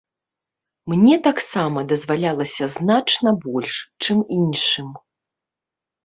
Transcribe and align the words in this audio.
Мне 0.91 1.15
таксама 1.27 1.83
дазвалялася 1.91 2.69
значна 2.77 3.33
больш, 3.43 3.75
чым 4.07 4.23
іншым. 4.39 4.89